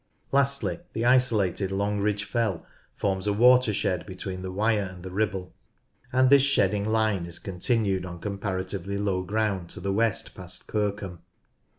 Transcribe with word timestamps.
Lastly, 0.31 0.79
the 0.93 1.05
isolated 1.05 1.71
Longridge 1.71 2.23
Fell 2.23 2.65
forms 2.95 3.27
a 3.27 3.33
watershed 3.33 4.03
between 4.07 4.41
the 4.41 4.51
Wyre 4.51 4.89
and 4.91 5.03
the 5.03 5.11
Ribble, 5.11 5.53
and 6.11 6.31
this 6.31 6.41
shedding 6.41 6.85
line 6.85 7.27
is 7.27 7.37
continued 7.37 8.03
on 8.03 8.17
comparatively 8.19 8.97
low 8.97 9.21
ground 9.21 9.69
to 9.69 9.79
the 9.79 9.93
west 9.93 10.33
past 10.33 10.65
Kirkham. 10.65 11.19